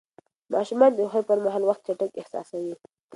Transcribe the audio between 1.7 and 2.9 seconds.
چټک احساسوي.